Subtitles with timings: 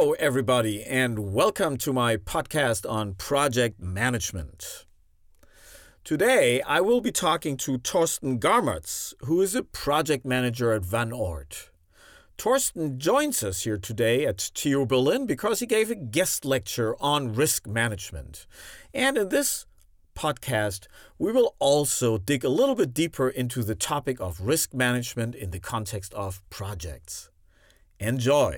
[0.00, 4.86] Hello, everybody, and welcome to my podcast on project management.
[6.04, 11.10] Today, I will be talking to Torsten Garmatz, who is a project manager at Van
[11.10, 11.70] Oord.
[12.38, 17.34] Torsten joins us here today at TU Berlin because he gave a guest lecture on
[17.34, 18.46] risk management.
[18.94, 19.66] And in this
[20.14, 20.86] podcast,
[21.18, 25.50] we will also dig a little bit deeper into the topic of risk management in
[25.50, 27.30] the context of projects.
[27.98, 28.54] Enjoy!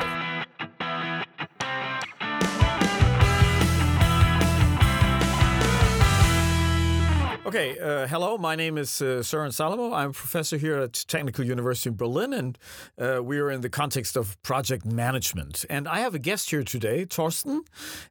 [7.50, 8.38] Okay, uh, hello.
[8.38, 9.92] My name is uh, Søren Salomo.
[9.92, 12.56] I'm a professor here at Technical University in Berlin, and
[12.96, 15.64] uh, we are in the context of project management.
[15.68, 17.62] And I have a guest here today, Torsten.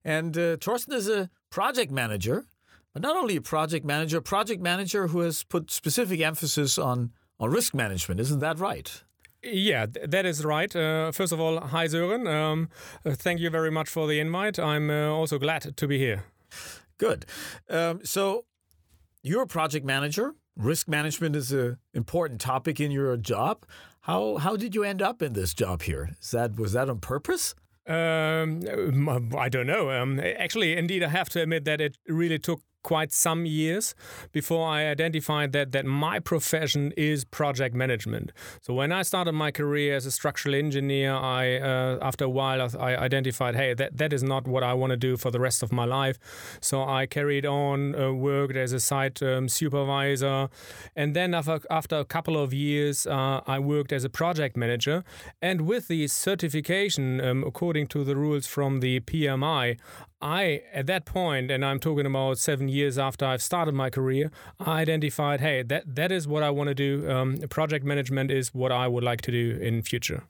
[0.03, 2.48] And uh, Torsten is a project manager,
[2.91, 7.13] but not only a project manager, a project manager who has put specific emphasis on,
[7.40, 8.20] on risk management.
[8.20, 9.03] Isn't that right?
[9.41, 10.76] Yeah, that is right.
[10.76, 12.27] Uh, first of all, hi Søren.
[12.27, 12.68] Um,
[13.05, 14.59] uh, thank you very much for the invite.
[14.59, 16.26] I'm uh, also glad to be here.
[16.98, 17.26] Good.
[17.70, 18.43] Um, so,
[19.23, 20.35] you're a project manager.
[20.55, 23.65] Risk management is an important topic in your job.
[24.01, 26.15] How how did you end up in this job here?
[26.21, 27.55] Is that was that on purpose?
[27.87, 28.62] Um,
[29.35, 29.90] I don't know.
[29.90, 33.96] Um, actually, indeed, I have to admit that it really took quite some years
[34.32, 38.32] before I identified that that my profession is project management.
[38.62, 42.62] So when I started my career as a structural engineer, I uh, after a while
[42.80, 45.63] I identified, hey, that that is not what I want to do for the rest
[45.63, 46.18] of my life.
[46.62, 50.49] So I carried on uh, worked as a site um, supervisor,
[50.96, 55.04] and then after after a couple of years, uh, I worked as a project manager.
[55.41, 59.77] And with the certification, um, according to the rules from the PMI,
[60.21, 64.31] I, at that point, and I'm talking about seven years after I've started my career,
[64.59, 67.09] I identified, hey, that, that is what I want to do.
[67.09, 70.23] Um, project management is what I would like to do in future.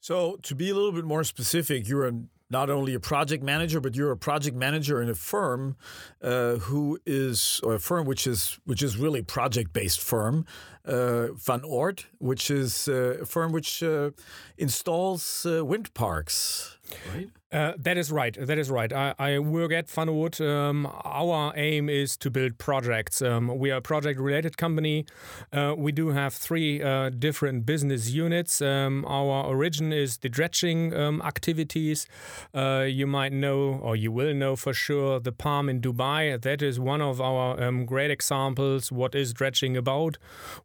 [0.00, 2.12] So, to be a little bit more specific, you're a,
[2.48, 5.76] not only a project manager, but you're a project manager in a firm
[6.22, 10.46] uh, who is, or a firm which is which is really project-based firm,
[10.84, 14.10] uh, Van Oord, which is uh, a firm which uh,
[14.56, 16.78] installs uh, wind parks,
[17.12, 17.28] right?
[17.56, 18.36] Uh, that is right.
[18.38, 18.92] That is right.
[18.92, 20.38] I, I work at Oord.
[20.42, 23.22] Um, our aim is to build projects.
[23.22, 25.06] Um, we are a project-related company.
[25.54, 28.60] Uh, we do have three uh, different business units.
[28.60, 32.06] Um, our origin is the dredging um, activities.
[32.54, 36.38] Uh, you might know, or you will know for sure, the Palm in Dubai.
[36.38, 38.92] That is one of our um, great examples.
[38.92, 40.18] What is dredging about?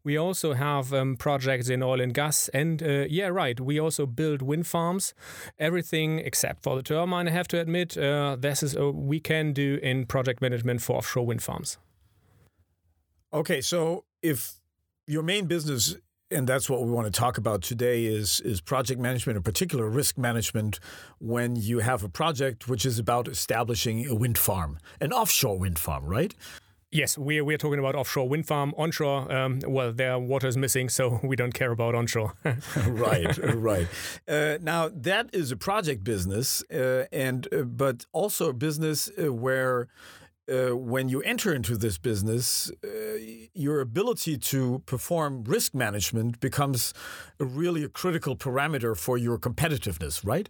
[0.03, 3.57] We also have um, projects in oil and gas, and uh, yeah, right.
[3.61, 5.13] We also build wind farms.
[5.57, 9.53] Everything except for the turbine, I have to admit, uh, this is a we can
[9.53, 11.77] do in project management for offshore wind farms.
[13.33, 14.55] Okay, so if
[15.07, 15.95] your main business
[16.29, 19.89] and that's what we want to talk about today is is project management in particular
[19.89, 20.79] risk management
[21.19, 25.77] when you have a project which is about establishing a wind farm an offshore wind
[25.77, 26.33] farm right
[26.93, 28.73] Yes, we're, we're talking about offshore wind farm.
[28.77, 32.33] Onshore, um, well, their water is missing, so we don't care about onshore.
[32.85, 33.87] right, right.
[34.27, 39.31] Uh, now, that is a project business, uh, and uh, but also a business uh,
[39.31, 39.87] where
[40.49, 42.87] uh, when you enter into this business, uh,
[43.53, 46.93] your ability to perform risk management becomes
[47.39, 50.49] a really a critical parameter for your competitiveness, right?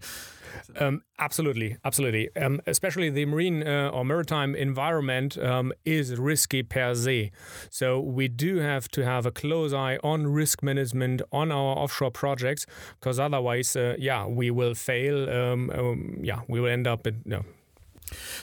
[0.79, 2.29] Um, absolutely, absolutely.
[2.35, 7.31] Um, especially the marine uh, or maritime environment um, is risky per se.
[7.69, 12.11] So we do have to have a close eye on risk management on our offshore
[12.11, 12.65] projects,
[12.99, 15.29] because otherwise, uh, yeah, we will fail.
[15.29, 17.21] Um, um, yeah, we will end up in.
[17.25, 17.45] You know,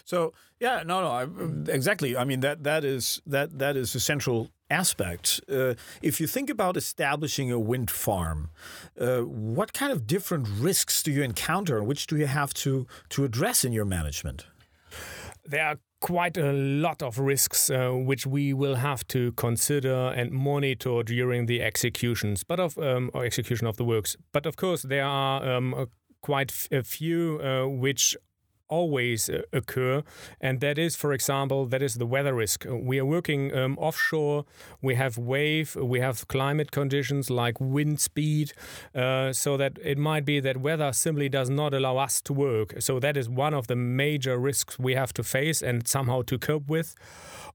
[0.04, 2.16] so yeah, no, no, I, exactly.
[2.16, 5.40] I mean that that is that that is a central aspect.
[5.50, 8.50] Uh, if you think about establishing a wind farm,
[9.00, 12.86] uh, what kind of different risks do you encounter, and which do you have to
[13.10, 14.46] to address in your management?
[15.44, 20.30] There are quite a lot of risks uh, which we will have to consider and
[20.30, 24.16] monitor during the executions, but of um, or execution of the works.
[24.32, 25.88] But of course, there are um,
[26.20, 28.16] quite a few uh, which
[28.68, 30.02] always uh, occur.
[30.40, 32.66] And that is for example that is the weather risk.
[32.68, 34.44] We are working um, offshore.
[34.82, 38.52] We have wave we have climate conditions like wind speed
[38.94, 42.74] uh, so that it might be that weather simply does not allow us to work.
[42.80, 46.38] So that is one of the major risks we have to face and somehow to
[46.38, 46.94] cope with.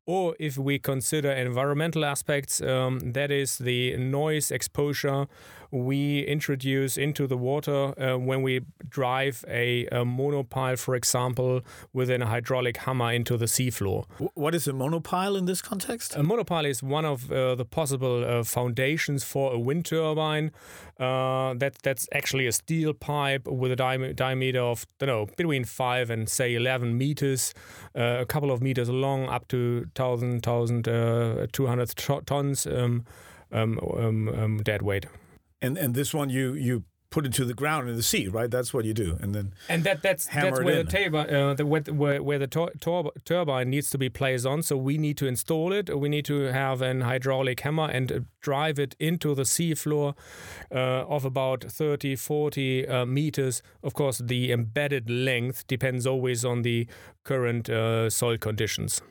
[0.06, 5.28] Or if we consider environmental aspects, um, that is the noise exposure
[5.74, 11.62] we introduce into the water uh, when we drive a, a monopile, for example,
[11.92, 14.06] within a hydraulic hammer into the seafloor.
[14.36, 16.16] What is a monopile in this context?
[16.16, 20.52] A monopile is one of uh, the possible uh, foundations for a wind turbine.
[21.00, 25.36] Uh, that that's actually a steel pipe with a di- diameter of I don't know
[25.36, 27.52] between five and say eleven meters,
[27.98, 33.06] uh, a couple of meters long, up to 1,000, 1,200 uh, tons um,
[33.52, 35.08] um, um, um, dead weight.
[35.64, 36.84] And and this one you you
[37.14, 38.50] put it to the ground in the sea, right?
[38.50, 41.64] That's what you do, and then and that that's that's where the, turbine, uh, the,
[41.66, 42.70] where, where the tur
[43.24, 44.64] turbine needs to be placed on.
[44.64, 45.96] So we need to install it.
[45.96, 50.16] We need to have an hydraulic hammer and drive it into the seafloor
[50.72, 50.76] uh,
[51.16, 53.62] of about 30, 40 uh, meters.
[53.84, 56.88] Of course, the embedded length depends always on the
[57.24, 59.02] current uh, soil conditions.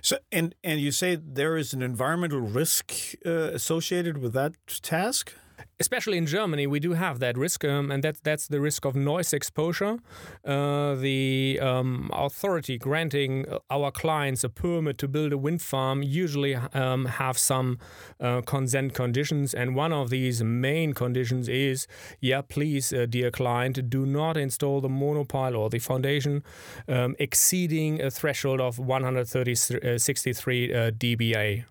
[0.00, 2.94] So, and and you say there is an environmental risk
[3.26, 5.34] uh, associated with that task
[5.80, 8.94] especially in Germany, we do have that risk, um, and that, that's the risk of
[8.94, 9.98] noise exposure.
[10.44, 16.54] Uh, the um, authority granting our clients a permit to build a wind farm usually
[16.54, 17.78] um, have some
[18.20, 21.86] uh, consent conditions, and one of these main conditions is,
[22.20, 26.42] yeah, please, uh, dear client, do not install the monopile or the foundation
[26.88, 31.64] um, exceeding a threshold of 163 uh, dBA.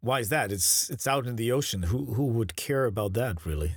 [0.00, 0.52] Why is that?
[0.52, 1.84] It's it's out in the ocean.
[1.84, 3.74] Who who would care about that really?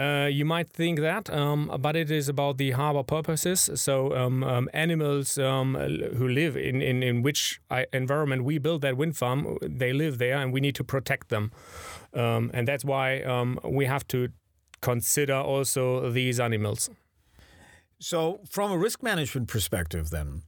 [0.00, 3.68] Uh, you might think that, um, but it is about the harbor porpoises.
[3.74, 5.74] So um, um, animals um,
[6.16, 7.60] who live in, in, in which
[7.92, 11.52] environment we build that wind farm, they live there, and we need to protect them.
[12.14, 14.28] Um, and that's why um, we have to
[14.80, 16.88] consider also these animals.
[17.98, 20.44] So, from a risk management perspective, then,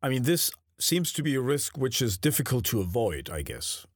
[0.00, 3.86] I mean, this seems to be a risk which is difficult to avoid, I guess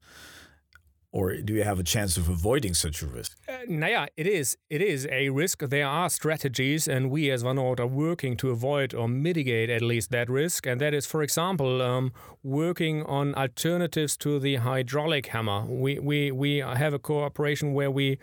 [1.12, 3.36] or do you have a chance of avoiding such a risk?
[3.48, 4.56] Uh, naja, it is.
[4.68, 5.58] It is a risk.
[5.60, 9.82] There are strategies, and we as Van Oord are working to avoid or mitigate at
[9.82, 10.66] least that risk.
[10.66, 12.12] And that is, for example, um,
[12.44, 15.64] working on alternatives to the hydraulic hammer.
[15.66, 18.18] We we we have a cooperation where we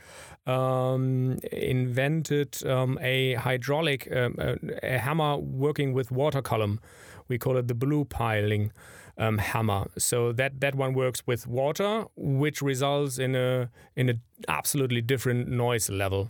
[0.45, 4.55] um, invented um, a hydraulic um, a,
[4.95, 6.79] a hammer working with water column.
[7.27, 8.71] We call it the blue piling
[9.17, 9.87] um, hammer.
[9.97, 14.15] So that that one works with water, which results in a in a
[14.47, 16.29] absolutely different noise level.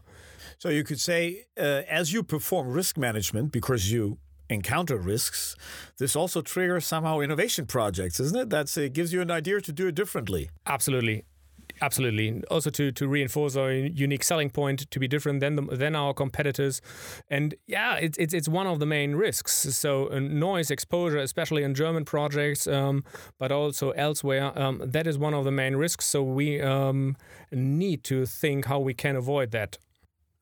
[0.58, 4.18] So you could say, uh, as you perform risk management, because you
[4.50, 5.56] encounter risks,
[5.98, 8.50] this also triggers somehow innovation projects, isn't it?
[8.50, 10.50] That's it gives you an idea to do it differently.
[10.66, 11.26] Absolutely.
[11.82, 12.44] Absolutely.
[12.50, 16.14] Also to, to reinforce our unique selling point to be different than the, than our
[16.14, 16.82] competitors,
[17.30, 19.54] and yeah, it's it's it's one of the main risks.
[19.54, 23.04] So uh, noise exposure, especially in German projects, um,
[23.38, 26.06] but also elsewhere, um, that is one of the main risks.
[26.06, 27.16] So we um,
[27.52, 29.78] need to think how we can avoid that.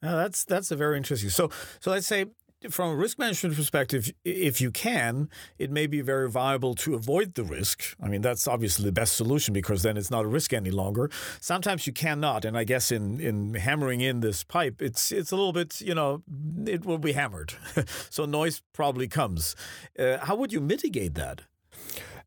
[0.02, 1.30] that's that's a very interesting.
[1.30, 1.50] So
[1.80, 2.26] so let's say
[2.70, 5.30] from a risk management perspective, if you can,
[5.60, 7.96] it may be very viable to avoid the risk.
[8.02, 11.10] I mean, that's obviously the best solution because then it's not a risk any longer.
[11.40, 15.36] Sometimes you cannot, and I guess in in hammering in this pipe, it's it's a
[15.36, 16.24] little bit, you know,
[16.66, 17.54] it will be hammered,
[18.10, 19.56] so noise probably comes.
[19.98, 21.42] Uh, how would you mitigate that?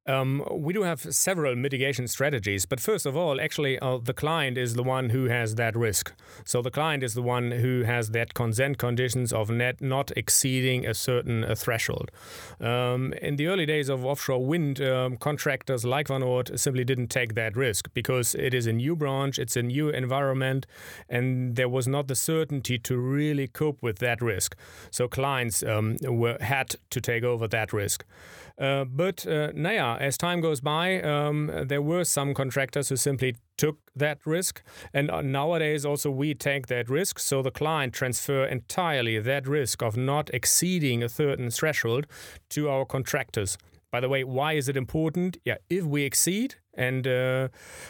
[0.09, 4.57] Um, we do have several mitigation strategies, but first of all, actually, uh, the client
[4.57, 6.13] is the one who has that risk.
[6.45, 10.87] So the client is the one who has that consent conditions of net not exceeding
[10.87, 12.11] a certain uh, threshold.
[12.59, 17.09] Um, in the early days of offshore wind, um, contractors like Van Oord simply didn't
[17.09, 20.67] take that risk because it is a new branch, it's a new environment,
[21.11, 24.57] and there was not the certainty to really cope with that risk.
[24.91, 28.07] So clients um, were had to take over that risk.
[28.59, 29.53] Uh, but uh,
[30.00, 34.62] as time goes by, um, there were some contractors who simply took that risk,
[34.93, 37.19] and uh, nowadays also we take that risk.
[37.19, 42.07] So the client transfer entirely that risk of not exceeding a certain threshold
[42.50, 43.59] to our contractors.
[43.90, 45.38] By the way, why is it important?
[45.45, 47.49] Yeah, if we exceed and uh,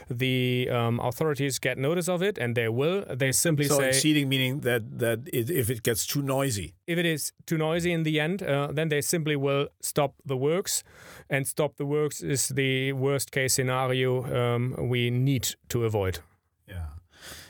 [0.08, 3.88] the um, authorities get notice of it, and they will, they simply so say.
[3.88, 6.74] exceeding meaning that that it, if it gets too noisy.
[6.86, 10.36] If it is too noisy in the end, uh, then they simply will stop the
[10.36, 10.84] works,
[11.28, 16.20] and stop the works is the worst case scenario um, we need to avoid.
[16.66, 16.86] Yeah.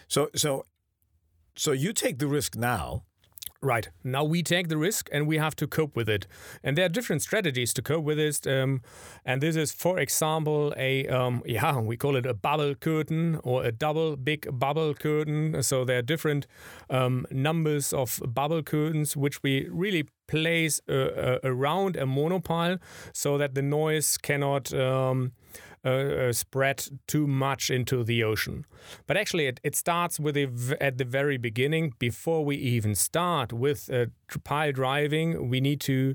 [0.09, 0.64] So so
[1.55, 3.05] so you take the risk now
[3.61, 3.88] Right.
[4.05, 6.29] Now we take the risk and we have to cope with it.
[6.62, 8.47] And there are different strategies to cope with it.
[8.47, 8.83] Um,
[9.25, 13.65] and this is, for example, a, um, yeah, we call it a bubble curtain or
[13.65, 15.61] a double big bubble curtain.
[15.65, 16.47] So there are different
[16.88, 22.79] um, numbers of bubble curtains which we really place uh, uh, around a monopile
[23.12, 24.73] so that the noise cannot.
[24.73, 25.33] Um,
[25.88, 28.66] uh, uh, spread too much into the ocean.
[29.07, 31.95] But actually, it, it starts with the, at the very beginning.
[31.99, 34.07] Before we even start with uh,
[34.45, 36.14] pile driving, we need to.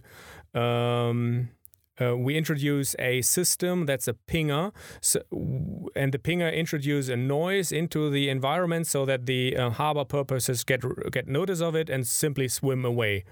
[0.53, 1.49] Um,
[2.01, 5.21] uh, we introduce a system that's a pinger, so,
[5.95, 10.63] and the pinger introduces a noise into the environment so that the uh, harbor porpoises
[10.63, 13.23] get get notice of it and simply swim away.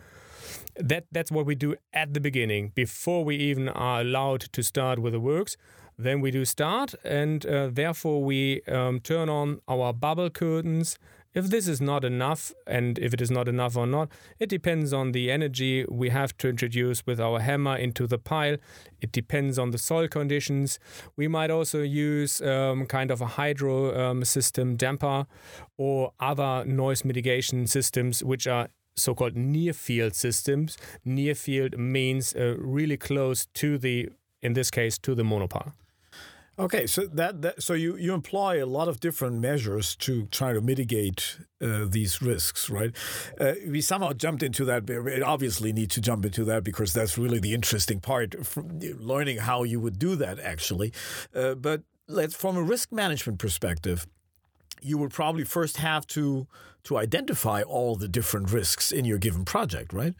[0.76, 5.00] That that's what we do at the beginning before we even are allowed to start
[5.00, 5.58] with the works.
[6.02, 10.98] Then we do start, and uh, therefore we um, turn on our bubble curtains
[11.34, 14.92] if this is not enough, and if it is not enough or not, it depends
[14.92, 18.58] on the energy we have to introduce with our hammer into the pile.
[19.00, 20.78] It depends on the soil conditions.
[21.16, 25.26] We might also use um, kind of a hydro um, system damper
[25.78, 28.68] or other noise mitigation systems, which are
[28.98, 30.78] so called near field systems.
[31.06, 34.10] Near field means uh, really close to the,
[34.42, 35.72] in this case, to the monopile.
[36.62, 40.54] Okay, so that, that so you you employ a lot of different measures to try
[40.54, 42.96] to mitigate uh, these risks, right?
[43.40, 44.86] Uh, we somehow jumped into that.
[44.86, 49.64] We obviously need to jump into that because that's really the interesting part, learning how
[49.64, 50.94] you would do that actually.
[51.34, 54.06] Uh, but let's from a risk management perspective,
[54.84, 56.46] you would probably first have to
[56.84, 60.14] to identify all the different risks in your given project, right?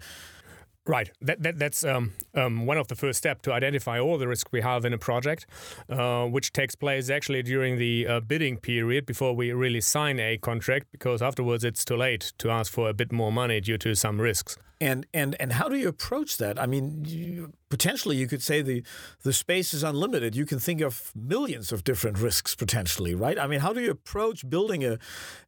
[0.88, 1.12] Right.
[1.22, 4.52] That, that that's um, um, one of the first steps to identify all the risks
[4.52, 5.46] we have in a project,
[5.90, 10.38] uh, which takes place actually during the uh, bidding period before we really sign a
[10.38, 13.94] contract, because afterwards it's too late to ask for a bit more money due to
[13.94, 14.58] some risks.
[14.80, 16.60] And and and how do you approach that?
[16.60, 18.84] I mean, you, potentially you could say the
[19.22, 20.36] the space is unlimited.
[20.36, 23.38] You can think of millions of different risks potentially, right?
[23.38, 24.98] I mean, how do you approach building a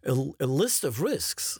[0.05, 1.59] a, a list of risks?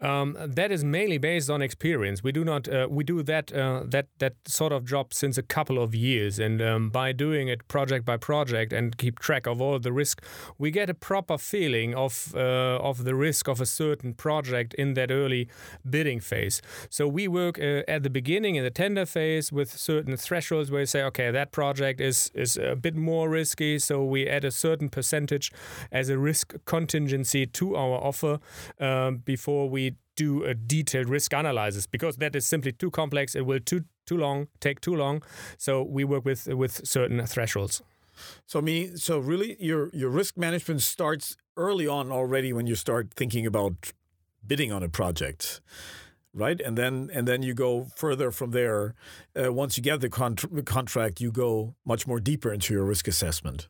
[0.00, 2.22] Um, that is mainly based on experience.
[2.22, 5.42] We do not uh, we do that uh, that that sort of job since a
[5.42, 9.60] couple of years, and um, by doing it project by project and keep track of
[9.60, 10.22] all the risk,
[10.58, 14.94] we get a proper feeling of uh, of the risk of a certain project in
[14.94, 15.48] that early
[15.88, 16.62] bidding phase.
[16.90, 20.82] So we work uh, at the beginning in the tender phase with certain thresholds where
[20.82, 24.50] we say, okay, that project is is a bit more risky, so we add a
[24.50, 25.50] certain percentage
[25.90, 28.38] as a risk contingency to our offer
[28.80, 33.34] um, before before we do a detailed risk analysis because that is simply too complex.
[33.34, 35.22] It will too too long take too long.
[35.56, 37.82] So we work with with certain thresholds.
[38.46, 43.14] So me, so really, your your risk management starts early on already when you start
[43.16, 43.92] thinking about
[44.46, 45.60] bidding on a project
[46.34, 48.94] right and then and then you go further from there
[49.34, 50.10] uh, once you get the
[50.64, 53.68] contract you go much more deeper into your risk assessment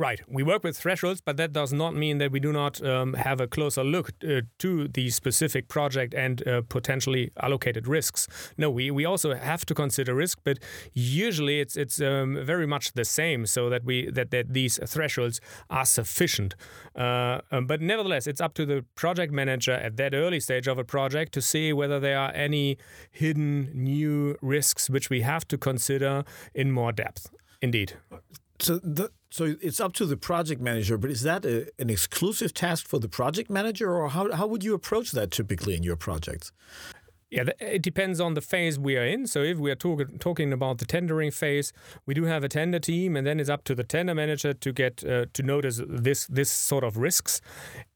[0.00, 0.22] Right.
[0.26, 3.38] We work with thresholds, but that does not mean that we do not um, have
[3.38, 8.26] a closer look uh, to the specific project and uh, potentially allocated risks.
[8.56, 10.58] No, we, we also have to consider risk, but
[10.94, 15.38] usually it's it's um, very much the same, so that we that, that these thresholds
[15.68, 16.54] are sufficient.
[16.96, 20.78] Uh, um, but nevertheless, it's up to the project manager at that early stage of
[20.78, 22.78] a project to see whether there are any
[23.10, 27.28] hidden new risks which we have to consider in more depth.
[27.60, 27.98] Indeed.
[28.62, 32.52] So the so it's up to the project manager, but is that a, an exclusive
[32.52, 35.96] task for the project manager, or how how would you approach that typically in your
[35.96, 36.52] projects?
[37.30, 39.28] Yeah, it depends on the phase we are in.
[39.28, 41.72] So if we are talk- talking about the tendering phase,
[42.04, 44.72] we do have a tender team, and then it's up to the tender manager to
[44.72, 47.40] get uh, to notice this this sort of risks.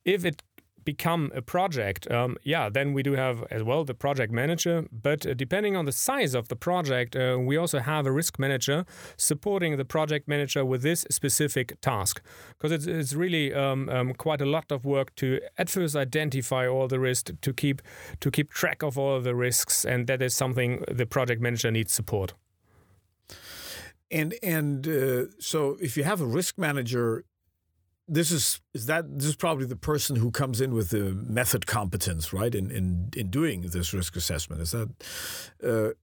[0.04, 0.42] If it
[0.84, 4.86] become a project, um, yeah, then we do have as well the project manager.
[4.90, 8.38] But uh, depending on the size of the project, uh, we also have a risk
[8.38, 8.84] manager
[9.16, 12.22] supporting the project manager with this specific task.
[12.50, 16.66] Because it's, it's really um, um, quite a lot of work to at first identify
[16.66, 17.82] all the risks, to keep
[18.20, 21.92] to keep track of all the risks, and that is something the project manager needs
[21.92, 22.34] support.
[24.10, 27.24] And and uh, so if you have a risk manager
[28.06, 31.66] this is is that this is probably the person who comes in with the method
[31.66, 32.54] competence, right?
[32.54, 34.90] In in in doing this risk assessment, is that?
[35.62, 35.94] Uh,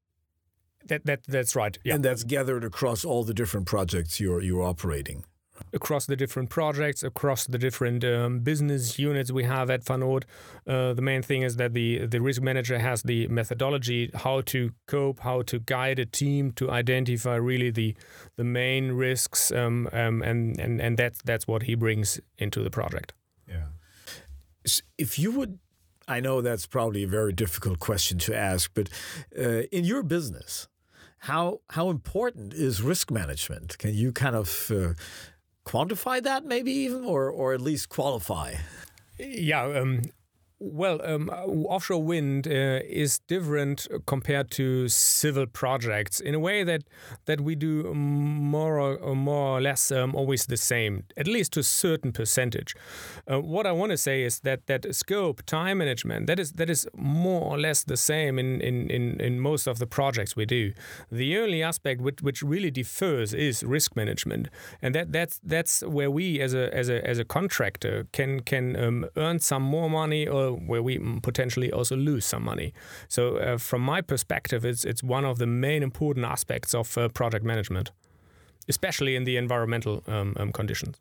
[0.87, 1.77] that, that that's right.
[1.83, 1.95] Yeah.
[1.95, 5.25] And that's gathered across all the different projects you're you're operating
[5.73, 10.25] across the different projects, across the different um, business units we have at Van Oord.
[10.67, 14.71] Uh, the main thing is that the the risk manager has the methodology how to
[14.87, 17.95] cope, how to guide a team to identify really the
[18.37, 22.69] the main risks, um, um, and and and that's that's what he brings into the
[22.69, 23.13] project.
[23.47, 23.67] Yeah.
[24.97, 25.59] If you would.
[26.07, 28.89] I know that's probably a very difficult question to ask, but
[29.37, 30.67] uh, in your business,
[31.21, 33.77] how how important is risk management?
[33.77, 34.93] Can you kind of uh,
[35.65, 38.55] quantify that maybe even or or at least qualify?
[39.19, 40.01] Yeah um,
[40.63, 46.83] Well, um, offshore wind uh, is different compared to civil projects in a way that
[47.25, 51.61] that we do more or more or less um, always the same, at least to
[51.61, 52.75] a certain percentage.
[53.27, 56.69] Uh, what I want to say is that that scope, time management, that is that
[56.69, 60.45] is more or less the same in in, in, in most of the projects we
[60.45, 60.73] do.
[61.11, 64.47] The only aspect which, which really differs is risk management,
[64.79, 68.75] and that that's that's where we as a as a as a contractor can can
[68.75, 72.73] um, earn some more money or where we potentially also lose some money.
[73.07, 77.09] So, uh, from my perspective, it's it's one of the main important aspects of uh,
[77.09, 77.91] project management,
[78.67, 80.97] especially in the environmental um, um, conditions.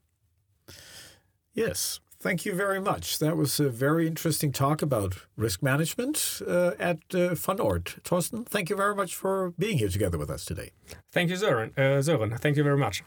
[1.52, 3.19] Yes, thank you very much.
[3.19, 8.02] That was a very interesting talk about risk management uh, at uh, Oord.
[8.02, 10.71] Torsten, thank you very much for being here together with us today.
[11.12, 11.73] Thank you, Sören.
[11.76, 13.02] Uh, Sören, thank you very much.